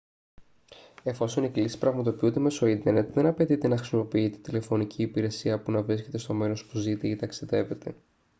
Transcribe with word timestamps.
εφόσον 1.03 1.43
οι 1.43 1.49
κλήσεις 1.49 1.77
πραγματοποιούνται 1.77 2.39
μέσω 2.39 2.65
ίντερνετ 2.65 3.13
δεν 3.13 3.25
απαιτείται 3.25 3.67
να 3.67 3.77
χρησιμοποιείτε 3.77 4.37
τηλεφωνική 4.37 5.01
υπηρεσία 5.01 5.61
που 5.61 5.71
να 5.71 5.81
βρίσκετε 5.83 6.17
στο 6.17 6.33
μέρος 6.33 6.65
που 6.65 6.77
ζείτε 6.77 7.07
ή 7.07 7.15
ταξιδεύετε 7.15 7.95